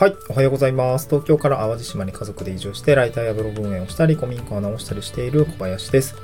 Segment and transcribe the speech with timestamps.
[0.00, 1.10] はい、おはようございます。
[1.10, 6.14] 東京から淡路島に家族で移住して、ライターやブログ運営をしたり、古民家を直したりしている小林です。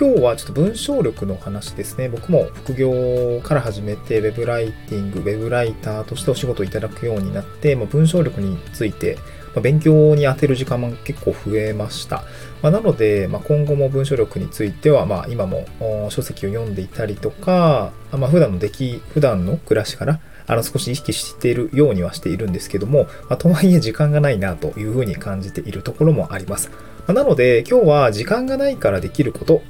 [0.00, 2.08] 今日はちょっと文章力の話ですね。
[2.08, 9.18] 僕も副業から始めて、ウェブライティング、ウェブライターとしてお仕事をいただくようになって、まあ、文章力について、
[9.54, 12.24] まあ、勉強に充てる時間も結構増えました。
[12.62, 15.66] まあ、なので、ま今後も文章力については、ま今も
[16.08, 26.70] 書籍を読んでいたりとか、まあ、普段の出来、普段の暮らしからあの少し意識しているようにはしているんですけども、まあ、とはいえ時間がないなというふうに感じているところもあります。
[27.06, 29.62] ま、なので今日は時間がないからできること、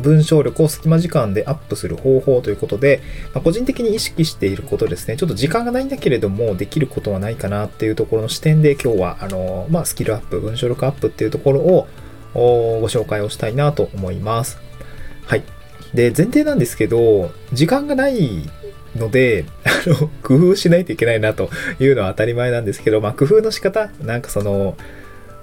[0.00, 3.00] 文章力を隙間時間でアップする方法ということで、
[3.34, 5.16] まあ、個人的に意識していることですね。
[5.16, 11.88] ちょっと時間がないんだけれども、できることはないかなっていうところの視点で今日は、あの、まあ、スキルアップ、文章力アップっていうところを
[12.34, 14.58] ご紹介をしたいなと思います。
[15.26, 15.42] はい。
[15.94, 18.48] で、前提なんですけど、時間がない
[18.96, 21.50] ので、 あの、工夫しないといけないなと
[21.80, 24.76] いうのは当たり前なんですけど、まあ、工夫の仕方、なんかその、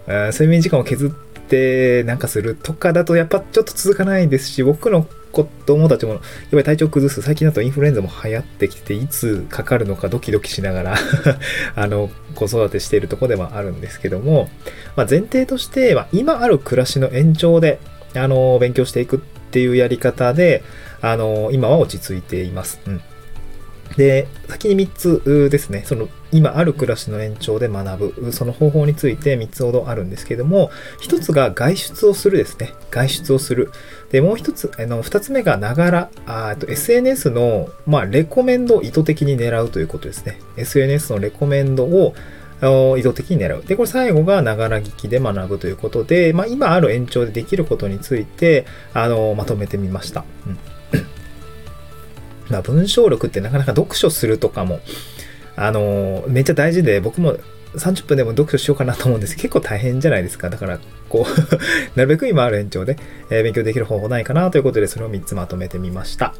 [0.07, 1.09] 睡眠時間を削っ
[1.47, 7.21] てなんかするとかだとやっぱちょっと続かないですし、僕の子供たちもやっぱり体調崩す。
[7.21, 10.95] 最近だとインフルエンザも流行ってきて、いつかかるのかドキドキしながら
[11.75, 14.49] あの、子育てしているとこではあるんですけども、
[14.95, 17.79] まあ、前提として、まあ、今ある暮らしの延長で、
[18.15, 19.19] あの、勉強していくっ
[19.51, 20.63] ていうやり方で、
[21.01, 22.79] あの、今は落ち着いています。
[22.87, 23.01] うん
[23.97, 30.69] で、先に3つですね、その今ある暮らしの延長で学ぶ、その方法について3つほどあるんですけれども、
[31.01, 32.73] 1つが外出をするですね。
[32.91, 33.71] 外出をする。
[34.11, 40.39] で、もう1つ、あの2つ目がながら、SNS の、まあ、レコメンドを意図的に狙うということですね。
[40.57, 42.13] SNS のレコメンドを
[42.97, 43.63] 意図的に狙う。
[43.65, 50.25] で、これ最後がながら聞きで学ぶということで、まあ、今ある延長でできることについて、あの、まとめてみました。
[50.47, 50.74] うん
[52.55, 54.79] まあ、文章力ってなかなか読書するとかも、
[55.57, 57.37] あのめっちゃ大事で、僕も
[57.75, 60.49] 30分でも読書しようかなと思うんです結構大変じゃないですか。
[60.49, 60.79] だから、
[61.09, 61.55] こう
[61.97, 62.97] なるべく今ある延長で、
[63.29, 66.33] えー、勉強できる方法ないかなということで、それを3つまとめてみました。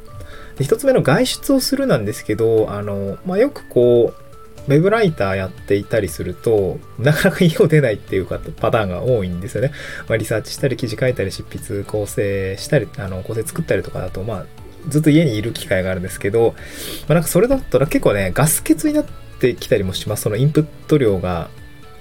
[0.57, 4.21] で1つ目の外出をするなんですけど、あの、まあ、よくこう、
[4.67, 9.71] ウェブライターやっていたりすると、なかなか家を出ないっていうパターンが多いんですよね。
[10.07, 14.45] まあ、リサーチしたり、記事書いたり、執筆、構成したり、あの構成作ったりとかだと、まあ、
[14.88, 16.56] ずっと家にいる機会があるんですけど、
[17.07, 19.06] まあ、なんかそれだったら結構ね、ガス欠になっ
[19.40, 20.23] てきたりもします。
[20.23, 21.50] そのインプット量が、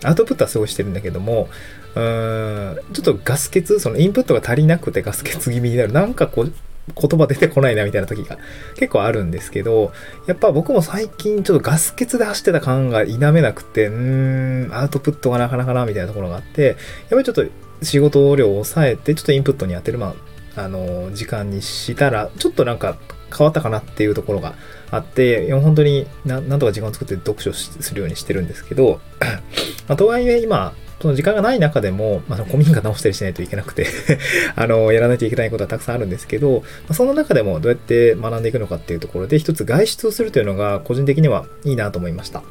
[0.02, 1.48] アウトプットはすごいしてるんだけども、
[1.94, 5.92] うーん、ちょっとガス欠、そのインプットが足りなくてガス欠気味になる。
[5.92, 6.52] なんかこう、
[6.94, 8.36] 言葉出てこないなみたいな時が
[8.76, 9.92] 結構あるんですけど、
[10.26, 16.76] やっぱ僕も最近ちょっとガス欠で走ってた感が否めなくて、うーん、アウトプットがなかなかなみたいなところがあって、やっ
[17.10, 17.44] ぱりちょっと
[17.82, 20.14] 仕事量を抑えて、ちょっとインプットに当てる、まあ、
[20.56, 22.96] あの、時間にしたら、ちょっとなんか
[23.36, 24.54] 変わったかなっていうところが
[24.90, 29.00] あって、本当になんとか時間を作って読書するようにしてるんですけど、
[29.88, 33.86] まあ、とはいえ今、その時間がない中でも、まあ、古民家直したりしないといけなくて
[34.56, 42.42] あの、やらないといけないことはたくさんあるんですけど、まあ、その中でもどうやって学んでいくのかっていうところで、一つ外出をするというのが個人的にはいいなと思いました。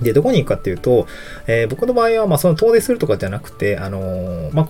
[0.00, 1.06] で、どこに行くかっていうと、
[1.46, 4.68] えー、僕の場合は、まあ、その遠出するとかじゃなくて、あのー、まあ、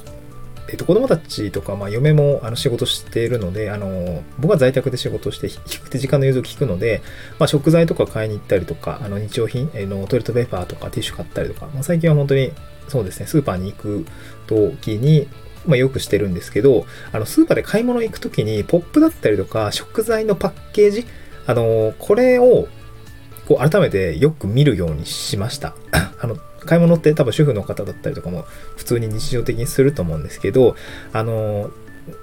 [0.68, 7.02] えっと、子供たちとか、まあ、嫁もあの仕事しているので、あの、僕は在宅で仕事して、低くて時間の融通を聞くので、
[7.38, 12.52] まあ、食材とか買いに行ったりとか、あの、日用品、えの、トイレットペーパーとかティッシュ買ったりとか、まあ、最近は本当に、
[12.88, 14.06] そうですね、スーパーに行く
[14.46, 15.28] 時に、
[15.66, 21.06] まあ、よくしてるんですけど、あの、スーパーで買い物行く時に、ポップだったりとか、食材のパッケージ、
[21.46, 22.68] あの、これを、
[23.46, 25.74] こう、改めてよく見るようにしました。
[26.20, 26.36] あの、
[26.66, 28.44] 買い物って多分主婦の方だったりとかも
[28.76, 30.76] 普通に日常的にすると思うんですけど、
[31.12, 31.70] あの、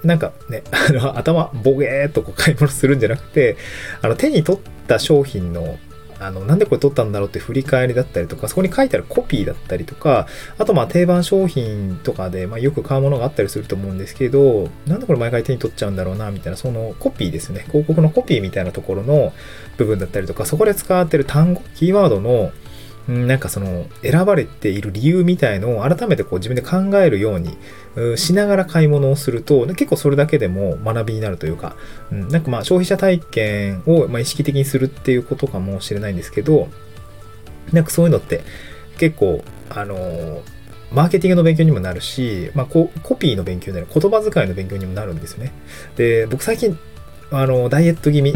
[0.04, 3.56] なんかね、 あの、頭ボゲーっとこう買い物するんじゃなくて、
[4.02, 5.78] あの、手に取った商品の
[6.20, 10.26] あの、なんでこれ取ったんだろうって振り返りだったりとか、そこに書いてあるコピーだったりとか、
[10.58, 17.64] あとまあ定番商品とかで、まあ、よく買うものがあったりすると思うんですけど、なんでこれ毎回手に取っちゃうんだろうな、みたいな、そのコピーですね。
[17.68, 19.32] 広告のコピーみたいなところの
[19.78, 22.52] 部分だったりとか、そこで使ってる単語、キーワードの
[23.10, 27.56] なんかその選ばれている理由みたいのを改めてこう自分で考えるように
[28.16, 31.74] しながら買い物をすると結構それだけでも学びになるというか、
[32.12, 36.68] うん、なんかまあ消費者体験をま意識的にするっていうことかもしれないんですけど
[37.72, 38.42] なんかそういうのって
[38.98, 40.42] 結構あの
[40.92, 45.52] マーケティングの勉強にもなるし、まあ、コピーの勉強になる言葉遣いの勉強にもなるんですよね。
[45.96, 46.78] で僕最近
[47.30, 48.34] あのダイエット気味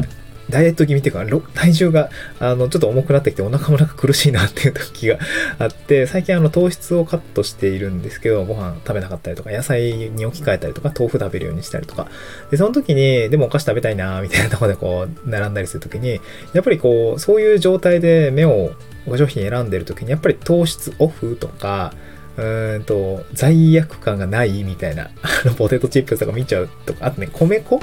[0.50, 5.18] ダイエット気味っていうか、体重が、あの、ちょっと重くなってきて、お腹もなんか苦しいなっていう時が
[5.58, 12.08] あって、最近あの、糖質をカットしているんですけど、ご飯食べなかったりとか、野菜に置き換えたりとか、豆腐食べるようにしたりとか。
[12.50, 16.20] で、その時に、でもお菓子食べたいなみたいなとこでこう、並んだりする時に、
[16.52, 18.72] やっぱりこう、そういう状態で目を
[19.06, 21.94] ご商品選んでる時にやっぱり糖質オフとか、
[22.36, 27.80] うーんと、罪悪感がないみたいな、あの、ポテトチップスとか見ちゃうとか、あとね、米粉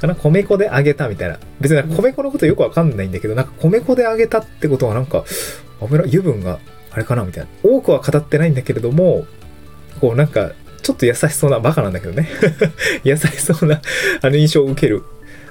[0.00, 0.14] かな？
[0.14, 1.38] 米粉で揚げたみたいな。
[1.60, 5.24] 別に米粉のことよくわかんないんだけど、なんか米粉で揚げたってことはなんか、
[5.80, 6.58] 油、油分が
[6.90, 7.50] あれかなみたいな。
[7.62, 9.26] 多くは語ってないんだけれども、
[10.00, 10.52] こうなんか、
[10.82, 12.28] ちょっと優しそうな、バカなんだけどね。
[13.04, 13.80] 優しそうな、
[14.20, 15.02] あの印象を受ける。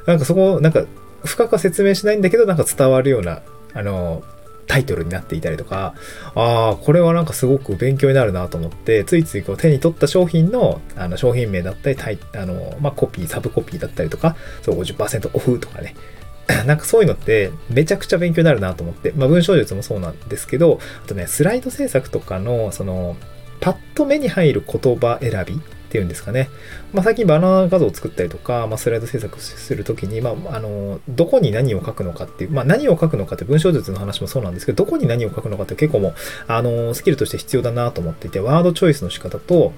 [0.05, 0.85] なんかそこ、なんか、
[1.25, 3.41] 深くは説明しないんだけど、なんか伝わるような、
[3.73, 4.23] あの、
[4.73, 5.93] タイトルになっていたりとか、
[6.33, 15.93] ああ、これはなんかすごく勉強になるなと思って、ついついこう手に取った商品のあの商品名だったり、タイあの、まあ、コピー、サブコピーだったりとか、そう50%オフとかね、
[16.65, 23.15] なんかそういうのってめちゃくちゃ勉強になるなと思って、まあ、文章術もそうなんですけど、あとね、スライド制作とかの、その、
[23.59, 25.61] パッと目に入る言葉選び
[25.93, 26.49] っていうんですかね。
[26.91, 36.13] まあ、最近バナナ画像を作ったりとか、まあ、スライド制作するときに、まあ、あの、どこに何を書くのかっていう、まあ、何を書くのかって文章術の話もそうなんですけど、どこに何を書くのかって結構もう、
[36.47, 39.71] あの、スキルとして必要だなと思っていて、ワードチョイスの仕方と、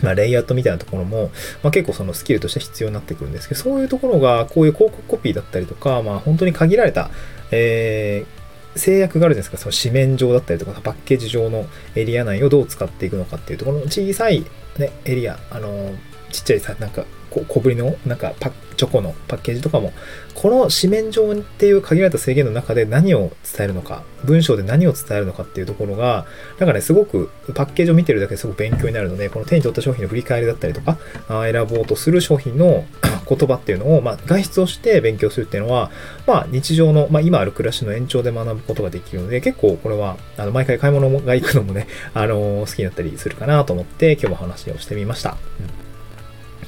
[0.00, 1.30] まあ、レイアウトみたいなところも、
[1.62, 7.10] まあ、結構そのスキルとして必要になってくるんですけど、そういうところが、こういう広告コピーだったりとか、まあ、本当に限られた、
[7.50, 8.38] えー
[8.76, 14.44] 制約があるじゃないですか、その紙面上だったりとか、パッケージ上のエリア内をどう使っていくのかっていうところの小さい、
[14.78, 15.94] ね、エリア、あの、
[16.30, 19.92] ちっちゃいさ、なんか、小ぶりの、なんかパ、チョコのパッケージとかも、
[20.34, 26.26] この紙面上っていう限られた制限の中で何を伝えるのか、文章で何を伝えるのかっていうところが、
[26.58, 30.96] なんかね、すごくパッケージを見てるだけですごく勉強になるので、この手に取った商品の振り返りだったりとか、
[31.28, 32.84] 選ぼうとする商品の
[33.28, 35.90] 言葉っていうのを、まあ、外出をして勉強するっていうのは、
[36.26, 45.36] まあ、日常の、まあ、今ある暮らしの延長で学ぶことができるので、結構これは、あの、毎回買い物が行くのもね、あの、好きになったりするかなと思って、今日も話をしてみました。
[45.60, 45.87] うん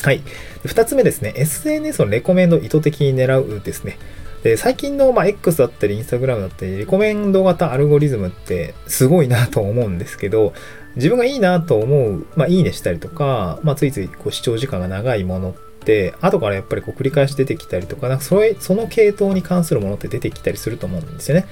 [0.02, 0.22] はい。
[0.64, 1.34] 二つ目ですね。
[1.36, 3.98] SNS のレコメンド意図的に狙うですね。
[4.42, 10.54] で最近の、ま、X だったり、Instagram だったり、レコメンド型アルゴリズムってすごいなと思うんですけど、
[10.96, 15.54] 自分がいいなと思う、まあ、いいねしたりとか、まあ、ついついこう視聴時間が長いものっ
[15.84, 21.46] て、後からやっぱりこう繰り返し出てきたりとか、なんかそれ、その系統に関するものって出てきたりすると思うんですよね。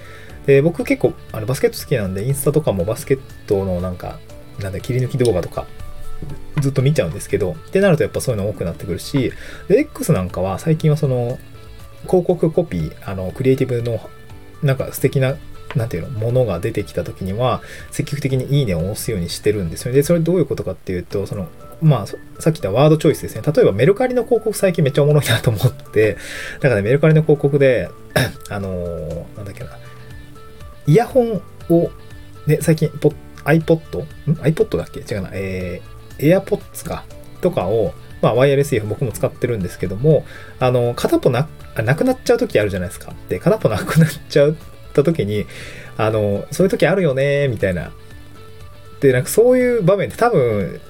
[0.46, 4.18] で、僕結構あのバスケット好きなんで、インスタとかもバスケットのなんか、
[4.60, 5.66] なんだ、切り抜き動画とか
[6.60, 9.32] ずっと見ちゃうんですけど、ってなるとやっぱそういうの多くなってくるし、
[9.68, 11.38] X なんかは最近はその、
[12.04, 14.00] 広告コピー、あの、クリエイティブの、
[14.62, 15.36] なんか素敵な、
[15.74, 17.60] なんていうの、ものが出てきた時には、
[17.90, 19.96] 積極的にいいねを押すようにしてるんですよね。
[19.96, 21.48] で、それどういうことかっていうと、その、
[21.80, 22.16] まあ、さ
[22.50, 23.42] っき言ったワードチョイスですね。
[23.46, 26.16] 例えばメルカリの広告最近めっちゃおもろいなと思って、
[26.60, 27.90] だからね、メルカリの広告で、
[28.50, 29.70] あのー、なんだっけな、
[30.86, 31.90] イヤホンを、
[32.46, 32.88] ね、最近、
[33.44, 34.02] iPod?
[34.02, 34.06] ん
[34.40, 35.00] ？iPod だっけ？
[35.00, 35.30] 違うな。
[35.32, 37.04] えー AirPods か、
[37.40, 40.24] とかを、まあ、ワイヤレスイヤホン僕も使ってるんですけども、
[40.58, 43.12] あの、片っぽな、なくなっちゃう時あるじゃないですか。
[43.28, 44.54] で、片っぽなくなっちゃっ
[44.92, 45.46] た時に、
[45.96, 47.92] あの、そういう時あるよね、みたいな。
[49.00, 50.80] で、なんかそういう場面って多分、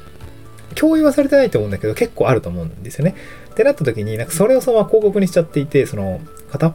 [0.75, 3.15] 共有はされてないと思うんだけど、結構あると思うんですよね。
[3.51, 6.21] ってなった時に、なんかそれをそのまま広告にしちゃっていて、その、
[6.51, 6.75] 片っ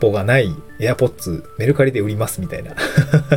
[0.00, 2.74] 歩がない AirPods メルカリで売りますみたいな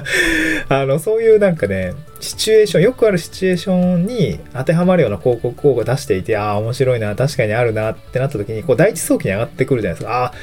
[0.69, 10.23] あの、そういうなんかね、シチュエーション、よくあるシチュエーションに当てはまるような広告を出していて、ああ、面白いな、確かにあるなってなった時に、こう第一早期に上がってくるじゃないですか。
[10.23, 10.33] ああ、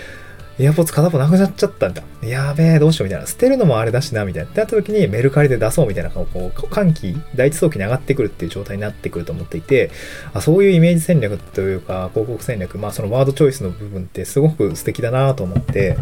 [0.58, 2.02] エアポッツ片方なくなっちゃったんだ。
[2.22, 3.26] やべえ、どうしようみたいな。
[3.26, 4.48] 捨てるのもあれだしな、みたいな。
[4.48, 9.90] ってなった時にメルカリで出そうみたいな、こう、歓喜、第一早期に上がってくるっていう状態になってくると思っていて、
[10.32, 15.98] あそういうイメージ戦略というか、広告戦略、まあそのワードチョイスの部分ってすごく素敵だなと思って、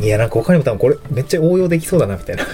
[0.00, 2.44] いや、なんか他にも多分これめっちゃ応用できそうだな、みたいな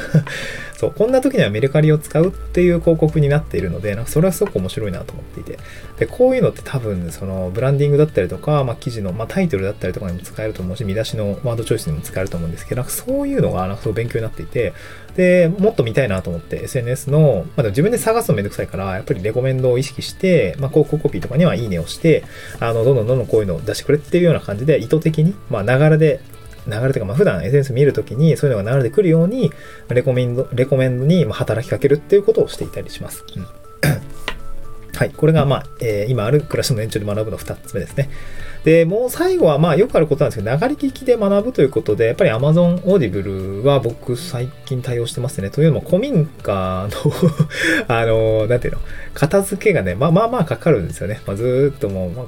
[0.76, 5.58] そう、こんな時にはメルカリを使うっていう広告になっているので、なんかそれはすごく面白いなと思っていて。
[5.98, 14.72] で、こういうのって多分、その、ブランディングだったりとか、まあ、記事の、まあ、タイトルだったりとかにも使えると思うし、見出しのワードチョイスにも使えると思うんですけど、なんかそういうのが、なんかそう勉強になっていて、
[15.16, 22.24] で、もっと見たいなと思って、SNS の、まあ、でも自分で探すのめんどくさいから、やっぱりレコメンドを意識して、まあ、広告コピーとかにはいいねをして、
[22.58, 26.20] あの、どんどんどんどんこういうのを出してくれっていうような感じで、意図的に、まあ、ながらで
[26.66, 29.52] 流れとか、まあ、普段 SNS 見るときにそういうのが流れてくるように、
[29.88, 33.24] レコメンド、レコメンドに働きかけるっていうことをしていたりします。
[33.36, 33.42] うん、
[34.96, 35.10] はい。
[35.10, 38.10] これが、まあ、えー、今ある暮らしの延長で学ぶの2つ目ですね。
[38.64, 45.50] で、もう最後は、まあ、よくあることなんですけど、流れ聞きで学ぶということで、やっぱり Amazon Audible は僕最近対応してますね。
[45.50, 47.12] というのも、古民家の
[47.94, 48.80] あの、なんていうの、
[49.12, 51.20] 片付けがね、まあまあまあかかるんですよね。
[51.26, 52.26] まあ、ずっともう、まあ、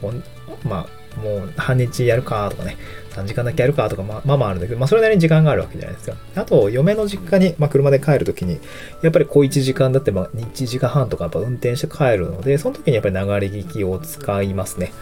[0.69, 2.77] まあ、もう半日やるかとかね、
[3.17, 6.17] 3時間だけやるかとか、まあ、まあまああるんだけど、まあそれなりに時間があるわけじゃないですか。
[6.35, 8.61] あと、嫁の実家に、まあ車で帰るときに、
[9.03, 14.93] やっぱり小1時間だって、まあ1時間半とかやっぱ運転して帰るので、その時にやっぱり流れ聞きを使いますね。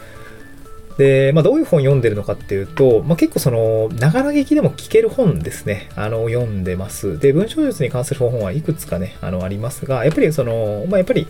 [0.99, 7.19] で、まあ、どういう本読んでるのかっていうと、まあ、結構その、ながら劇でも聞ける本ですね、あの、読んでます。
[7.19, 11.27] で、文章術に関する本はいくつかね、あの、ありますが、やっぱりその、まあ、やっぱり、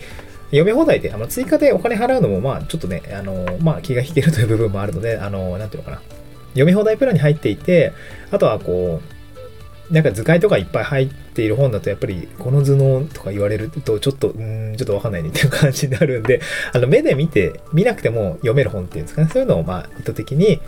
[0.50, 6.02] 読み放題で、あの、追加でお金払うのも、まあ、ちょっとね、あの、まあ、気が引けるという部分もあるので、あの、なんていうのかな。
[6.54, 7.92] 読み放題プランに入っていて、
[8.30, 9.00] あとはこ
[9.90, 16.40] う、なんか図解とかいっぱい入っている本だとやっぱりこの頭脳とか言われるとちょっと、うん、ちょっとわかんないねっていう感じになるんで、
[16.72, 19.28] あの目で見て、見なくても読める本っていうんですかね。
[19.30, 20.60] そういうのをまあ意図的に、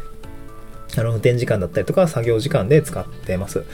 [0.96, 3.64] あの運転時間だったりとか作業時間で使ってます。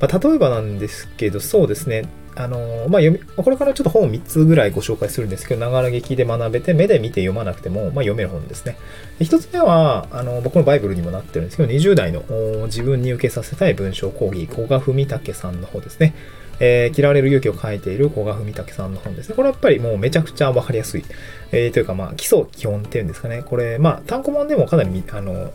[0.00, 2.08] まあ、例えばなんですけど、そうですね。
[2.38, 2.58] あの
[2.90, 8.76] まあ、読み、これからちょっと本を3つぐらいご紹介するんですけど、ながら劇で学べて、目で見て読まなくても、まあ、読める本ですね。
[9.20, 12.22] 1つ目は、あの、僕のバイブルにもなってるんですけど、20代の
[12.66, 16.14] 自分に受けさせたい文章講義、古賀文武さんの方ですね。
[16.60, 19.34] えー、嫌われる勇気を書いている古賀文武さんの本ですね。
[19.34, 21.04] これやっぱりもうめちゃくちゃわかりやすい。
[21.52, 23.42] えー、というか、まあ、基礎基本っていうんですかね。
[23.44, 25.52] これ、まあ、単行本でもかなり、あの、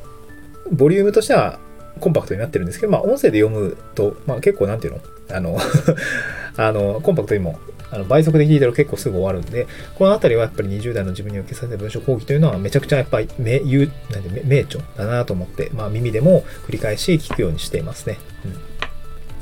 [0.71, 1.59] ボリュームとしては
[1.99, 5.01] コンパクトになってるんですけど、まあ、音声で読むと、まあ、結構なんていうの？
[5.35, 5.57] あの
[6.57, 18.17] あの、コンパクトにも、あの倍速で聞いたら結構すぐ終わるんで、このあたりはやっぱり20代の自分に受けさせた文章講義というのはめちゃくちゃやっぱり名言うなんで名著だなと思って、まあ耳でも繰り返し聞くようにしていますね。
[18.45, 18.71] うん。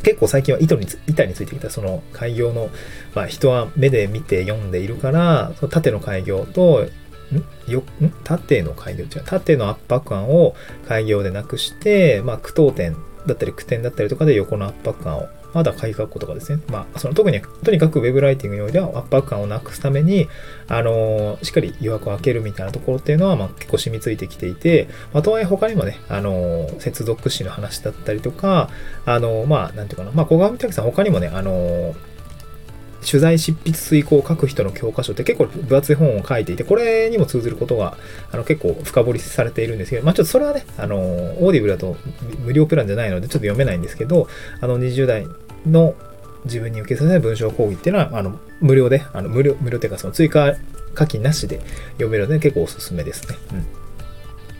[0.03, 2.69] 結構最近は糸に板についてきたその開業の、
[3.13, 6.87] まあ、人は目で見て読んでいるからその縦の開業と
[7.71, 8.09] よん？
[8.23, 10.55] 縦の開業違う縦の圧迫感を
[10.87, 12.95] 開業でなくして、まあ、句読点
[13.25, 16.61] だったり句点だったりとかで横の圧迫感をまだ鍵括弧とかですね。
[16.67, 20.27] まあ、その特に、とにかく Web ライティングにおいては圧迫感をなくすために、
[20.67, 28.69] あのー、しっかり余白を開けるみたいなところっていうのは、まあ、結構染みついてきていて、まあ、とはいえ他にもね、あのー、接続詞の話だったりとか、
[29.05, 31.95] あのー、まあ、なんていうかな、まあ、小川美咲さん他にもね、あの
[33.05, 37.97] 取材執筆推敲、書く人の教科書って結構分厚い本を書いていて、これにも通ずることが
[38.31, 41.95] あの結構深掘りされているんですけど、まあちょっとそれはね、あの、 Audible だと
[42.39, 44.27] 無料プランじゃないのでちょっと読めないんですけど、
[44.61, 45.25] あの20代
[45.65, 45.95] の
[46.45, 50.55] 自分に受けさせたい文章講義っていうのは、あの、無料で、あの、無料、無料っていうかその追加
[50.93, 51.59] 課金なしで
[51.93, 53.37] 読めるので結構おすすめですね。
[53.53, 53.65] うん。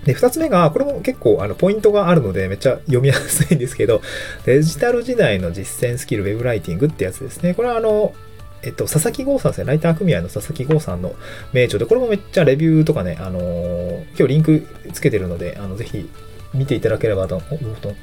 [0.06, 4.02] で、二つ目が、これも結構あのポイントがあるのでめっちゃ読みやすいんですけど、
[4.46, 7.54] デジタル時代の実践スキルウェブライティングってやつですね。
[7.54, 8.14] これはあの、
[8.64, 9.68] えっと、佐々木ゴウさんですね。
[9.68, 11.14] ライター組合の佐々木ゴウさんの
[11.54, 16.10] 名著で、これもめっちゃレビューとかね、あのー、今日リンクつけてるので、あの、ぜひ
[16.54, 17.42] 見ていただければと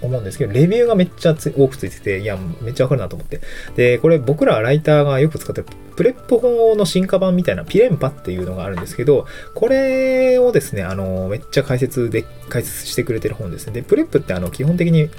[0.03, 3.41] 思うんですけど、レビューがめっちゃ多くついてて、いや、めっちゃわかるなと思って。
[3.75, 5.67] で、これ僕らライターがよく使ってる
[5.97, 13.73] PREP 法の進化版みたいなピレンパっていうのがあるんですけど、これをですね、あの、めっちゃ解説で、解説してくれてる本ですね。
[13.73, 15.11] で、 PREP ってあの、基本的に、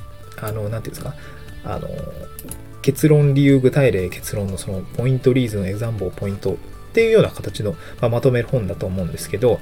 [0.41, 1.15] あの、なんていうんですか、
[1.65, 1.89] あの、
[2.81, 6.55] 結論、理由、具体例、結論のその point、reason、example、point っ
[6.93, 9.59] ていうような形の、まあ、まとめる本だと思うんですけど、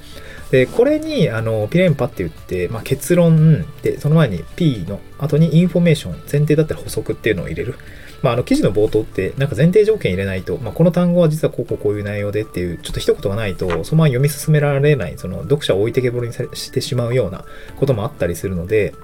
[0.50, 7.74] で、これに、あの、ピレンパって言って、まあ、結論で、その前に P の後にインフォメーション、前提だったら補足っていうのを入れる。
[8.22, 17.44] まあ、あの、記事の冒頭って、なんか前提条件入れないと、まあ、この単語は実はこうこうこういう内容でっていう、ちょっと一言がないと、そのまま読み進められない、その読者を置いてけぼりにしてしまうような
[17.76, 18.94] こともあったりするので、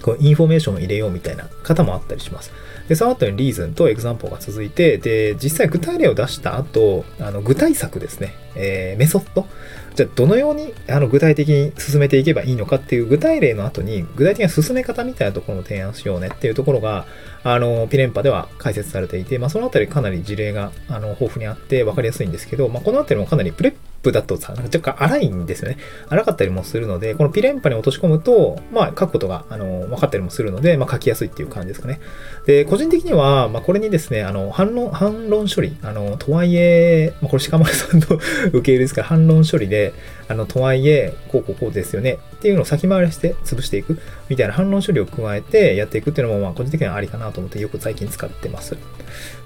[0.00, 2.52] こうインフォメーションを入れようみたいな型もあったりします。
[2.88, 9.46] で、その後に reason と example が続いて、で、実際具体例を出した後、あの具体策ですね、えー、メソッド。
[9.94, 17.06] じゃあ、どのようにあの具体的に進めていけばいいのかっていう具体例の後に、具体的な進め方みたいなところを提案しようねっていうところが、
[17.42, 23.74] あの、ピレンパでは解説されていて、まあ、そのあたりかなり事例があの豊富にあって分かりやすいんですけど、まあ、このあたりもかなりプレッ
[24.04, 25.78] プだとさ、なんか若干荒いんですよね。
[26.08, 32.00] 荒かったりもするので、このピレンパに落とし込むと、まあ、書くことが、あの、分かったりもするので、まあ、書きやすいっていう感じですかね。
[32.46, 38.06] で、個人的には、まあ、これにですね、あの、反論、反論処理、あの、とはいえ、まあ、これ鹿丸さんの
[38.52, 39.94] 受け入れですから、反論処理で、
[40.28, 48.76] あの、とはいえ、こうこうこうですよねっていうのを先回りして潰していくみたいな反論処理を加えてやっていくっていうのも、まあ、個人的にはありかなと思ってよく最近使ってます。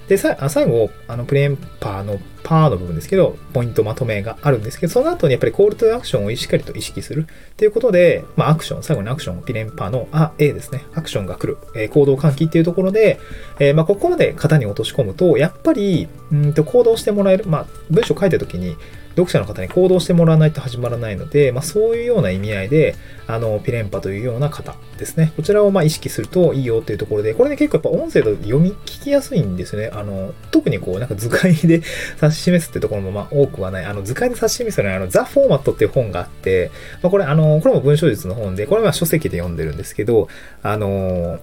[0.09, 7.27] で、さ最後、あの、プレーンパーのパーの部分ですけど、ポイントまとめがあるんですけど、その後にやっぱりコールトゥアクションをしっかりと意識する。
[7.51, 10.83] っていうことで、まあ、アクション、最後にアクション、ピレンパーの、あ、A ですね。
[10.95, 13.19] アクションが来る、えー、行動喚起っていうところで、
[13.59, 18.75] えー、まあ、ここまで型に落とし込むと、やっぱり、うんと行動してもらえる、まあ、文章書いたときに、
[19.11, 22.95] 読者の方に行動してもらわないと始まらないので、まあ、そういうような意味合いで、
[23.27, 25.33] あの、ピレンパというような方ですね。
[25.35, 29.91] こちらをまあ意識するといいよっていうところで、これね結構やっぱ音声と読み聞きやすいんですよね。
[29.93, 31.81] あの、特にこう、なんか図解で
[32.21, 33.85] 指し示すってところもまあ多くはない。
[33.85, 36.71] あの、図解で指し示すのは、あの、ザ・フォーマットっていう本があって、
[37.03, 40.27] まあ、これ、あの、これも文章術の本で、これは書籍で読んでるんですけど、
[40.63, 41.39] あの、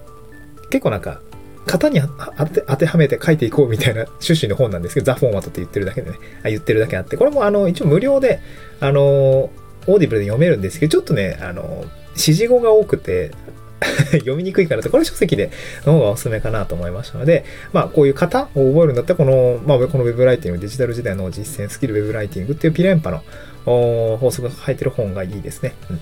[0.69, 1.21] 結構なんか、
[1.67, 2.01] 型に
[2.67, 8.39] 当てはめて書いていこうみたいな趣旨の本なんですけど、ザ・フォーマットって言ってるだけでね、あ言ってるだけあって、これもあの、一応無料で、
[8.79, 13.31] あの、 Audible で読めるんですけど、ちょっとね、あの、指示語が多くて、
[14.11, 15.51] 読みにくいかなと、これ書籍で
[15.85, 23.21] の方がおすすめかなと思いましたので、まあ、こういう型を覚えるんだったら、この、まあ、この Web ライティング、デジタル時代の実践スキル Web ライティングっていうピレンパの
[23.65, 25.73] 法則が入ってる本がいいですね。
[25.89, 25.99] うん。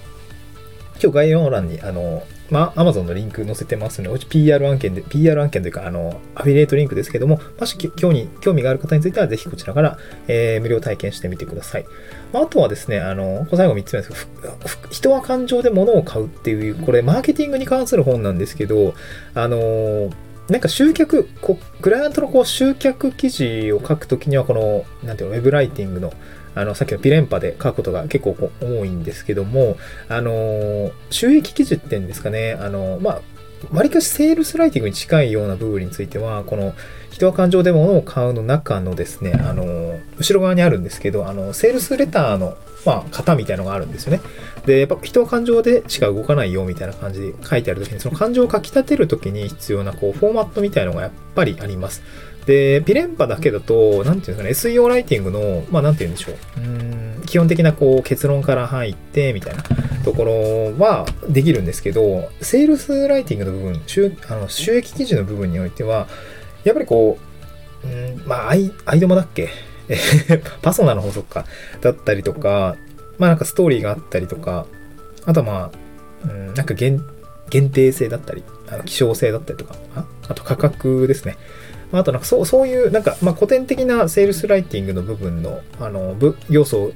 [1.01, 9.97] 今日概要欄に、あの、まあ、Amazon のリンク載せてますので、うち PR 案件で、PR 案件というか、あの、アフィリエイトリンクですけども、もし興味興味がある方については、ぜひこちらから、
[10.27, 11.85] えー、無料体験してみてください。
[12.33, 14.57] まあ、あとはですね、あの、最後3つ目ですけど、
[14.91, 18.93] 人は感情で物を買うっていう、これ、マーケティングに関する本なんですけど、
[19.33, 20.11] あの
[20.49, 26.13] なんか集客、こクライアントのこう集客記事を書くときには、この、なんていうの、ウェブライティングの、
[26.55, 29.77] あの、さっきのピレンパで書くことが結構多いんですけども、
[30.09, 33.21] あの、収益基準ってんですかね、あの、まあ、
[33.71, 36.73] 割かしセールスライティングに近いような部分については、この
[37.11, 44.21] 人は感情で物を買うの中のですね、あの、後ろ側にあるんですけど、あの、セールスレターの、まあ、型みたいのがあるんですよね。
[44.65, 52.03] で、やっぱ人は感情でしか動かないよみたいな感じで書いてあるときに、その感情を書き立てるときに必要な、こう、フォーマットみたいなのがやっぱりあります。
[52.45, 56.35] で、ピレンパだけだと、なんていうんですかね、SEO ライティングの、まあなんて言うんでしょう。
[56.59, 59.63] うん基本的なこう結論から入って、みたいな
[60.03, 60.33] ところ
[60.77, 66.07] はできるんですけど、セールスライティングの部分、収あの収益記事の部分においては、
[66.63, 67.17] やっぱりこ
[67.83, 69.49] う、うんまあ、アイアイドマだっけ
[70.61, 71.45] パソナの法則か。
[71.81, 72.75] だったりとか、
[73.17, 74.65] まあなんかストーリーがあったりとか、
[75.25, 77.01] あとはまあ、うん、なんか限
[77.49, 81.37] 定性だったり、あの希少性だったりとか、ああと価格ですね。
[81.91, 86.15] あとなんかそうそういうなんかまあ古典的なセールスライティングの部分のあの
[86.49, 86.91] 要素を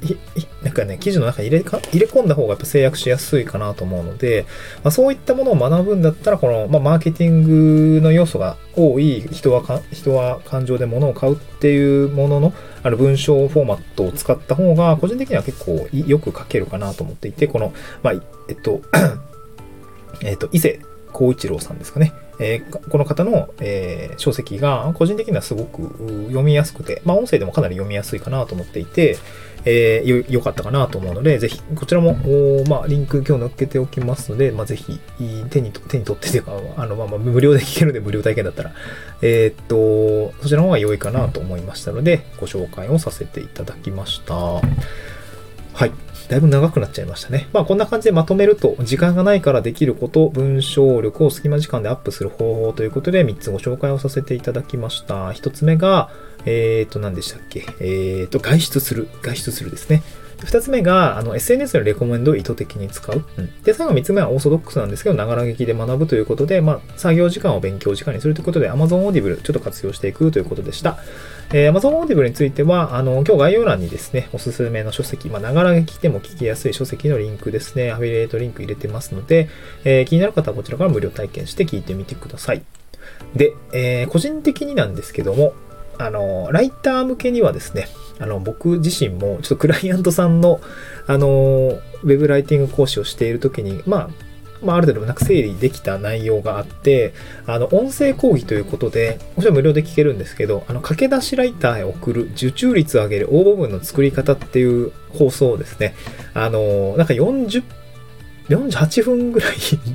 [0.63, 4.45] なんかね記事の中に入れか入れ込んだ方がやっぱ制約しやすいかなと思うので、
[4.83, 18.13] まあ、そういったものを学ぶんだったらこの、まあ、マーケティングの要素が多い人はか人は感情で物を買うっていうもののあの文章フォーマットを使った方が個人的には結構よく書けるかなと思っていてこの、まあ、
[18.47, 18.81] えっと
[20.23, 20.79] えっと伊勢
[21.11, 22.13] 光一郎さんですかね。
[22.41, 25.81] えー、この方の、えー、書籍が個人的にはすごく
[26.27, 29.17] 読みやすくて、まあ音声でもかなり読みやすいかなと思っていて、
[29.65, 32.15] えー、よ、良かったかなと思うので、ぜひ、こちらも、
[32.67, 34.99] まあ、リンク今日載っけておきますので、まあ、ぜひ、
[35.49, 38.73] 手に、手に取ってというか、あの、まあ、まあ、無料で聞けるので無料体験だったら、
[39.21, 44.61] えー、っと、そちらの方が良いかなと思いましたので、ご紹介をさせていただきました。
[45.79, 45.93] はい。
[46.27, 47.47] だいぶ長くなっちゃいましたね。
[47.53, 55.29] まあこんな感じでまとめると、時間がないからできること、文章力を隙間時間でアップする方法ということで3つご紹介をさせていただきました。
[55.29, 56.09] 1つ目が、
[56.45, 57.61] えっ、ー、と、何でしたっけ？
[57.61, 59.07] えっ、ー、と、外出する。
[59.21, 60.03] 外出するですね。
[60.43, 63.23] 二つ目が、あの、SNS のレコメンドを意図的に使う。
[63.37, 70.97] うん、で、最後三つ目はオーソドックスなんですけど、ながら劇で学ぶということで、まあ、作業時間を勉強時間にするということで、Amazon Audible ちょっと活用していくということでした。
[71.51, 79.49] えー、Amazon Audible については、あの、今日概要欄にですね、おすすめの書籍、まあ、ながら劇でも聞きやすい書籍のリンクですね、アフィリエイトリンク入れてますので、
[79.83, 82.63] えー、気になる方はこちらから無料体験して聞いてみてください。
[83.35, 85.53] で、えー、個人的になんですけども、
[85.97, 87.87] あの、ライター向けにはですね、
[88.19, 90.59] あの、僕自身も、ちょっとクライアントさんの、
[91.07, 94.09] あの、ウェブライティング講師をしているときに、まあ、
[94.61, 97.13] まあ、ある程度なんか整理できた内容があって、
[97.45, 105.95] あの、音声講義ということで、もちろん無料で聞けるんですけど、あの、駆け出しライターへ送る受注率を上げる応募文の作り方っていう放送をですね、
[106.33, 107.63] あの、なんか40
[108.49, 109.51] 48分ぐらい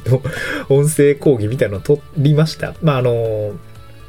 [0.06, 0.22] の
[0.70, 2.74] 音声講義みたいなのを撮りました。
[2.82, 3.52] まあ、あの、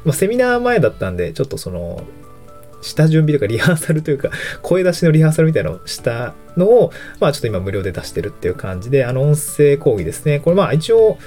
[0.04, 2.04] まあ、セミナー前だったんで、ちょっとその、
[2.80, 4.30] 下準備というかリハーサルというか、
[4.62, 10.40] 声出しのリハーサルみたいなのをしたのを、まあちょっと今無料で出してるっていう感じで、あの音声講義ですね。
[10.40, 11.18] これまあ一応、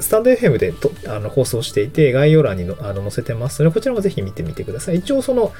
[0.00, 4.96] スタンド FM でとあの放送していて、概要欄にのあの載せてますので、こちらもぜひ見てみてください。
[4.96, 5.52] 一応その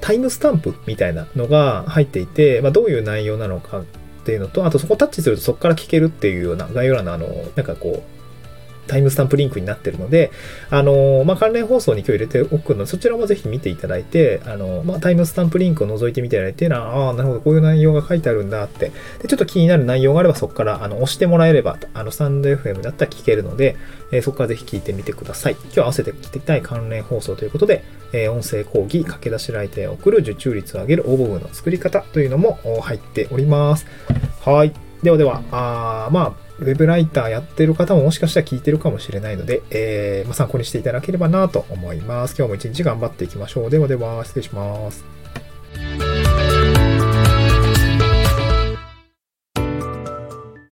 [0.00, 3.84] タイムスタンプみたいなのが入っていて、まあ、どういう内容なのかっ
[4.24, 8.21] ていうのと、あとそこタッチするとそこから聞けるっていうような概要欄のあの、なんかこう、
[8.86, 10.30] タイムスタンプリンクになってるので、
[10.70, 23.76] あの、まあ、関連放送に今日入れておくので、そちらもぜひ見ていただいて、あの、まあ、タイムスタンプリンクを覗いてみていただいて、ああ、なるほど、こういう内容が書いてあるんだって、で、ちょっと気になる内容があれば、そこから、あの、押してもらえれば、あの、スタンド FM だったら聞けるので、
[24.10, 25.56] えー、そこからぜひ聞いてみてください。
[25.64, 33.86] 今日合わせて聞きたい関連放送ということで、えー、音声講義、駆け出し来店を送る受注率を上げる応募文の作り方というのも入っております。
[34.44, 34.72] はい。
[35.02, 42.34] ではでは、あまあ、ウェブライターやってる方ももしかしたら聞いてるかもしれないので、えー、ま、参考にしていただければなと思います。
[42.36, 43.70] 今日も一日頑張っていきましょう。
[43.70, 45.21] ではでは、失礼します。